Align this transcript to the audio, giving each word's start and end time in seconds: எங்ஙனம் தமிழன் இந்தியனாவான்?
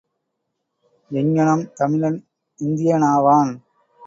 எங்ஙனம் 1.11 1.63
தமிழன் 1.75 2.19
இந்தியனாவான்? 2.59 3.53